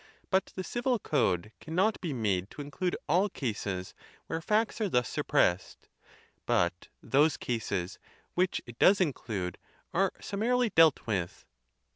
But 0.31 0.51
the 0.55 0.63
civil 0.63 0.97
code 0.97 1.51
cannot 1.59 2.01
be 2.01 2.11
made 2.11 2.49
to 2.49 2.61
include 2.63 2.97
all 3.07 3.29
cases 3.29 3.93
where 4.25 4.41
facts 4.41 4.81
are 4.81 4.89
thus 4.89 5.07
suppressed; 5.07 5.89
but 6.47 6.87
those 7.03 7.37
cases 7.37 7.99
which 8.33 8.63
it 8.65 8.79
does 8.79 8.99
include 8.99 9.59
are 9.93 10.11
summarily 10.19 10.71
dealt 10.71 11.05
with. 11.05 11.45